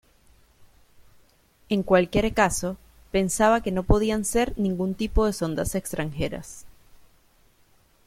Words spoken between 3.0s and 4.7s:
pensaba que no podían ser